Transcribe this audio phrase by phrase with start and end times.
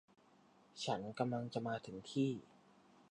[0.83, 2.31] ฉันกำลังจะมาถึงที่